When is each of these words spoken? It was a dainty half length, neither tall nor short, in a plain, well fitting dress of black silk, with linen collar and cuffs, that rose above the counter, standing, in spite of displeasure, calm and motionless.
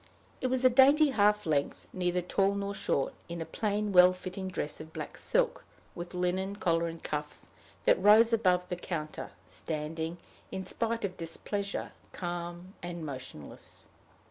It 0.41 0.47
was 0.47 0.65
a 0.65 0.69
dainty 0.71 1.11
half 1.11 1.45
length, 1.45 1.85
neither 1.93 2.21
tall 2.21 2.55
nor 2.55 2.73
short, 2.73 3.13
in 3.29 3.39
a 3.39 3.45
plain, 3.45 3.91
well 3.91 4.13
fitting 4.13 4.47
dress 4.47 4.79
of 4.81 4.93
black 4.93 5.15
silk, 5.15 5.63
with 5.93 6.15
linen 6.15 6.55
collar 6.55 6.87
and 6.87 7.03
cuffs, 7.03 7.49
that 7.85 8.01
rose 8.01 8.33
above 8.33 8.67
the 8.69 8.77
counter, 8.77 9.29
standing, 9.47 10.17
in 10.51 10.65
spite 10.65 11.05
of 11.05 11.17
displeasure, 11.17 11.91
calm 12.13 12.73
and 12.81 13.05
motionless. 13.05 13.85